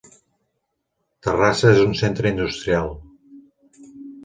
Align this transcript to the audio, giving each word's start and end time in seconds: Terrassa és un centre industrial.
Terrassa 1.27 1.69
és 1.75 1.83
un 1.85 1.95
centre 2.01 2.33
industrial. 2.37 2.91